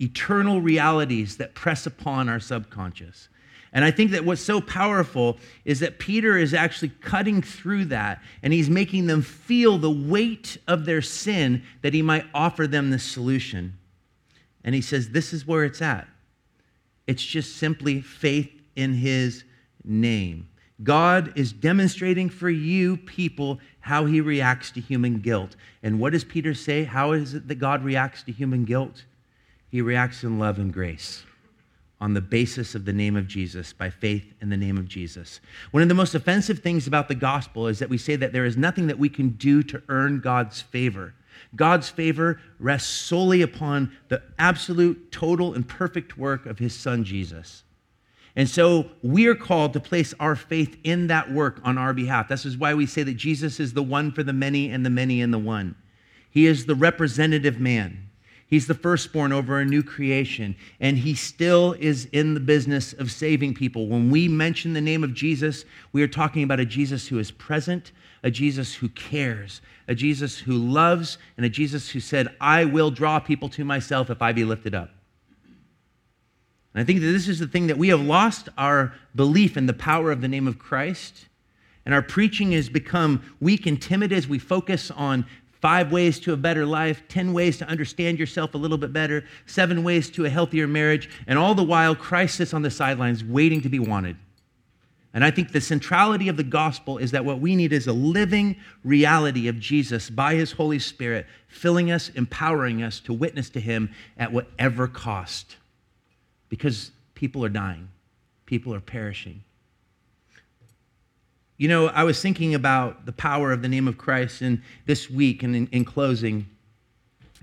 [0.00, 3.28] eternal realities that press upon our subconscious.
[3.72, 8.22] And I think that what's so powerful is that Peter is actually cutting through that
[8.42, 12.90] and he's making them feel the weight of their sin that he might offer them
[12.90, 13.76] the solution.
[14.64, 16.08] And he says, This is where it's at.
[17.06, 19.44] It's just simply faith in his
[19.84, 20.48] name.
[20.82, 25.56] God is demonstrating for you people how he reacts to human guilt.
[25.82, 26.84] And what does Peter say?
[26.84, 29.04] How is it that God reacts to human guilt?
[29.76, 31.22] He reacts in love and grace
[32.00, 35.38] on the basis of the name of Jesus, by faith in the name of Jesus.
[35.70, 38.46] One of the most offensive things about the gospel is that we say that there
[38.46, 41.12] is nothing that we can do to earn God's favor.
[41.54, 47.62] God's favor rests solely upon the absolute, total, and perfect work of his son Jesus.
[48.34, 52.28] And so we are called to place our faith in that work on our behalf.
[52.28, 54.90] This is why we say that Jesus is the one for the many and the
[54.90, 55.74] many in the one.
[56.30, 58.05] He is the representative man.
[58.48, 63.10] He's the firstborn over a new creation, and he still is in the business of
[63.10, 63.88] saving people.
[63.88, 67.32] When we mention the name of Jesus, we are talking about a Jesus who is
[67.32, 67.90] present,
[68.22, 72.92] a Jesus who cares, a Jesus who loves, and a Jesus who said, I will
[72.92, 74.90] draw people to myself if I be lifted up.
[76.72, 79.66] And I think that this is the thing that we have lost our belief in
[79.66, 81.26] the power of the name of Christ.
[81.84, 85.24] And our preaching has become weak and timid as we focus on
[85.66, 89.24] five ways to a better life, 10 ways to understand yourself a little bit better,
[89.46, 93.24] seven ways to a healthier marriage, and all the while Christ sits on the sidelines
[93.24, 94.16] waiting to be wanted.
[95.12, 97.92] And I think the centrality of the gospel is that what we need is a
[97.92, 98.54] living
[98.84, 103.92] reality of Jesus by his Holy Spirit, filling us, empowering us to witness to him
[104.16, 105.56] at whatever cost.
[106.48, 107.88] Because people are dying,
[108.44, 109.42] people are perishing.
[111.58, 115.08] You know, I was thinking about the power of the name of Christ in this
[115.08, 116.46] week, and in, in closing,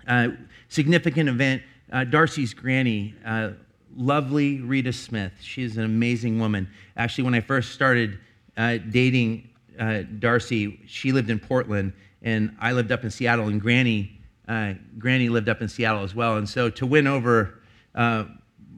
[0.07, 0.30] uh,
[0.70, 1.64] significant event.
[1.91, 3.51] Uh, Darcy's granny, uh,
[3.95, 5.32] lovely Rita Smith.
[5.41, 6.70] She's an amazing woman.
[6.95, 8.20] Actually, when I first started
[8.55, 9.49] uh, dating
[9.80, 11.91] uh, Darcy, she lived in Portland,
[12.22, 16.14] and I lived up in Seattle, and Granny, uh, Granny lived up in Seattle as
[16.14, 16.38] well.
[16.38, 17.64] And so, to win over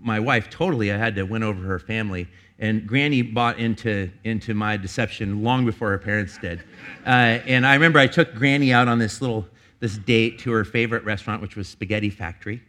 [0.05, 2.27] my wife totally, I had to win over her family.
[2.59, 6.59] And Granny bought into, into my deception long before her parents did.
[7.05, 9.45] Uh, and I remember I took Granny out on this little
[9.79, 12.61] this date to her favorite restaurant, which was Spaghetti Factory,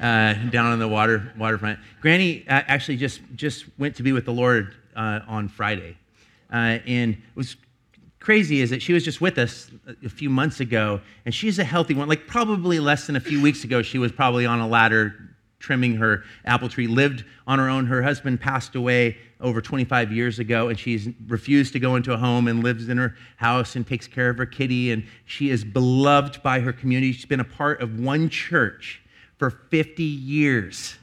[0.00, 1.78] uh, down on the water waterfront.
[2.00, 5.96] Granny uh, actually just just went to be with the Lord uh, on Friday,
[6.50, 7.56] uh, and was
[8.18, 9.70] crazy is that she was just with us
[10.04, 12.08] a few months ago, and she's a healthy one.
[12.08, 15.35] Like probably less than a few weeks ago, she was probably on a ladder
[15.66, 17.86] trimming her apple tree, lived on her own.
[17.86, 22.16] Her husband passed away over 25 years ago, and she's refused to go into a
[22.16, 24.92] home and lives in her house and takes care of her kitty.
[24.92, 27.12] And she is beloved by her community.
[27.12, 29.02] She's been a part of one church
[29.38, 30.94] for 50 years.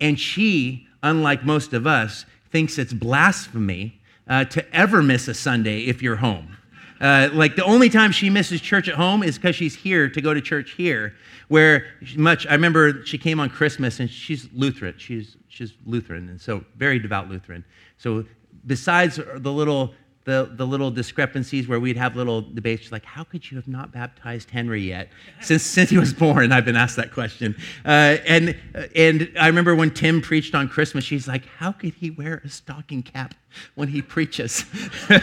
[0.00, 5.80] And she, unlike most of us, thinks it's blasphemy uh, to ever miss a Sunday
[5.86, 6.57] if you're home.
[7.00, 10.20] Uh, like the only time she misses church at home is because she's here to
[10.20, 11.14] go to church here.
[11.48, 11.86] Where
[12.16, 14.94] much, I remember she came on Christmas and she's Lutheran.
[14.98, 17.64] She's, she's Lutheran, and so very devout Lutheran.
[17.98, 18.24] So
[18.66, 19.94] besides the little
[20.28, 22.82] the, the little discrepancies where we'd have little debates.
[22.82, 25.08] She's like, how could you have not baptized Henry yet?
[25.40, 27.56] Since, since he was born, I've been asked that question.
[27.82, 28.54] Uh, and,
[28.94, 32.50] and I remember when Tim preached on Christmas, she's like, how could he wear a
[32.50, 33.34] stocking cap
[33.74, 34.66] when he preaches?
[35.08, 35.22] but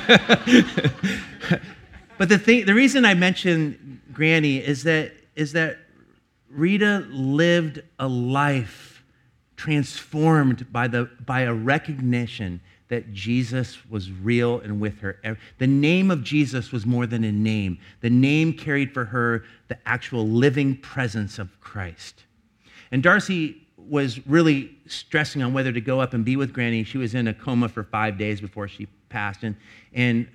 [2.27, 5.77] the, thing, the reason I mention Granny is that, is that
[6.49, 9.03] Rita lived a life
[9.55, 12.61] transformed by, the, by a recognition
[12.95, 15.19] that Jesus was real and with her.
[15.57, 17.77] The name of Jesus was more than a name.
[17.99, 22.23] The name carried for her the actual living presence of Christ.
[22.93, 26.85] And Darcy was really stressing on whether to go up and be with Granny.
[26.85, 29.43] She was in a coma for five days before she passed.
[29.43, 29.57] And,
[29.91, 30.25] and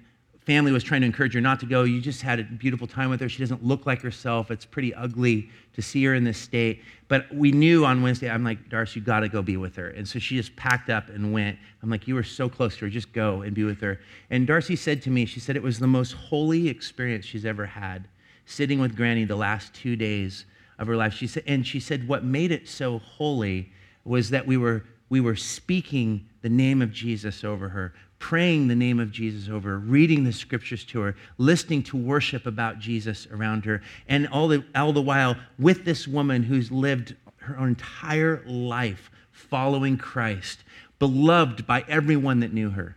[0.44, 1.84] family was trying to encourage her not to go.
[1.84, 3.28] You just had a beautiful time with her.
[3.30, 4.50] She doesn't look like herself.
[4.50, 6.82] It's pretty ugly to see her in this state.
[7.08, 9.88] But we knew on Wednesday, I'm like, Darcy, you got to go be with her.
[9.88, 11.58] And so she just packed up and went.
[11.82, 12.90] I'm like, you were so close to her.
[12.90, 14.00] Just go and be with her.
[14.30, 17.66] And Darcy said to me, she said it was the most holy experience she's ever
[17.66, 18.08] had,
[18.46, 20.44] sitting with Granny the last two days
[20.78, 21.14] of her life.
[21.14, 23.70] She said, and she said what made it so holy
[24.04, 28.76] was that we were we were speaking the name of Jesus over her, praying the
[28.76, 33.26] name of Jesus over her, reading the scriptures to her, listening to worship about Jesus
[33.32, 38.44] around her, and all the, all the while with this woman who's lived her entire
[38.46, 40.62] life following Christ,
[40.98, 42.94] beloved by everyone that knew her.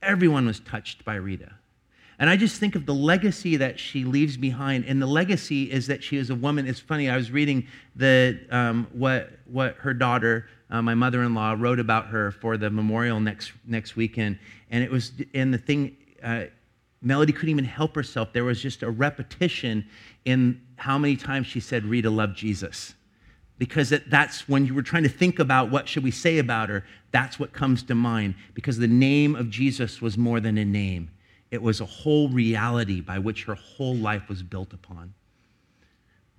[0.00, 1.52] Everyone was touched by Rita.
[2.18, 4.84] And I just think of the legacy that she leaves behind.
[4.84, 6.68] And the legacy is that she is a woman.
[6.68, 11.34] It's funny, I was reading the, um, what, what her daughter, uh, my mother in
[11.34, 14.36] law, wrote about her for the memorial next, next weekend.
[14.72, 16.46] And it was, and the thing, uh,
[17.00, 18.32] Melody couldn't even help herself.
[18.32, 19.86] There was just a repetition
[20.24, 22.94] in how many times she said, Rita loved Jesus.
[23.56, 26.84] Because that's when you were trying to think about what should we say about her,
[27.12, 28.34] that's what comes to mind.
[28.52, 31.08] Because the name of Jesus was more than a name.
[31.52, 35.14] It was a whole reality by which her whole life was built upon.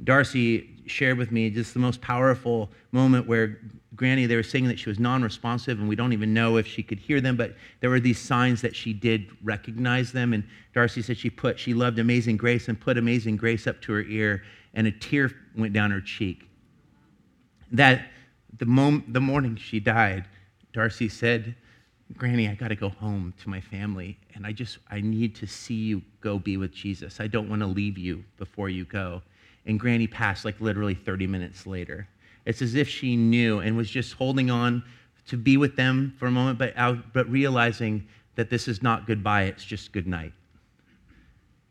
[0.03, 3.59] Darcy shared with me just the most powerful moment where
[3.95, 6.67] Granny, they were saying that she was non responsive, and we don't even know if
[6.67, 10.33] she could hear them, but there were these signs that she did recognize them.
[10.33, 10.43] And
[10.73, 14.01] Darcy said she put, she loved Amazing Grace and put Amazing Grace up to her
[14.01, 14.43] ear,
[14.73, 16.49] and a tear went down her cheek.
[17.71, 18.07] That
[18.57, 20.25] the, moment, the morning she died,
[20.73, 21.55] Darcy said,
[22.17, 25.47] Granny, I got to go home to my family, and I just, I need to
[25.47, 27.19] see you go be with Jesus.
[27.19, 29.21] I don't want to leave you before you go.
[29.65, 32.07] And Granny passed like literally 30 minutes later.
[32.45, 34.83] It's as if she knew and was just holding on
[35.27, 39.07] to be with them for a moment, but, out, but realizing that this is not
[39.07, 40.33] goodbye, it's just good night.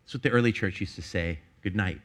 [0.02, 2.00] That's what the early church used to say good night.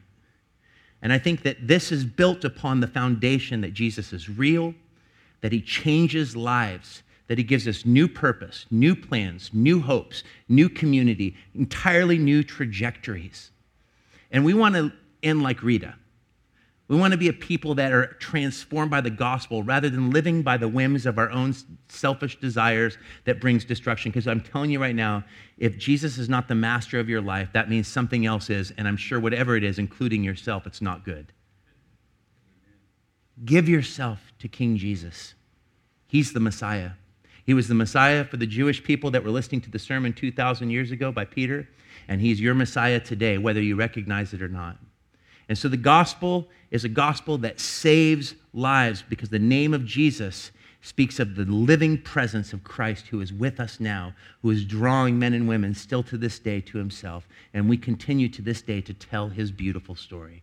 [1.02, 4.74] And I think that this is built upon the foundation that Jesus is real,
[5.40, 10.68] that he changes lives that He gives us new purpose, new plans, new hopes, new
[10.68, 13.52] community, entirely new trajectories.
[14.32, 14.90] And we want to
[15.22, 15.94] end like Rita.
[16.90, 20.42] We want to be a people that are transformed by the gospel rather than living
[20.42, 21.54] by the whims of our own
[21.88, 24.10] selfish desires that brings destruction.
[24.10, 25.22] Because I'm telling you right now,
[25.56, 28.72] if Jesus is not the master of your life, that means something else is.
[28.76, 31.32] And I'm sure whatever it is, including yourself, it's not good.
[33.44, 35.34] Give yourself to King Jesus.
[36.08, 36.90] He's the Messiah.
[37.46, 40.70] He was the Messiah for the Jewish people that were listening to the sermon 2,000
[40.70, 41.68] years ago by Peter,
[42.08, 44.76] and he's your Messiah today, whether you recognize it or not.
[45.50, 50.50] And so the gospel is a gospel that saves lives because the name of Jesus
[50.80, 55.18] speaks of the living presence of Christ who is with us now, who is drawing
[55.18, 57.28] men and women still to this day to himself.
[57.52, 60.42] And we continue to this day to tell his beautiful story.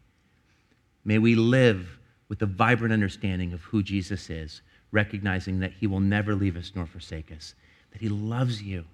[1.03, 1.97] May we live
[2.29, 6.71] with a vibrant understanding of who Jesus is recognizing that He will never leave us
[6.75, 7.55] nor forsake us,
[7.91, 8.85] that He loves you.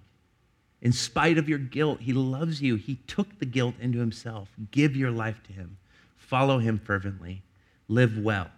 [0.82, 2.76] In spite of your guilt, He loves you.
[2.76, 4.50] He took the guilt into Himself.
[4.72, 5.78] Give your life to Him.
[6.28, 7.44] Follow Him fervently.
[7.88, 8.50] Live well.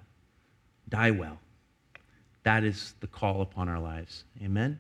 [0.88, 1.40] Die well.
[2.44, 4.24] That is the call upon our lives.
[4.42, 4.80] Amen.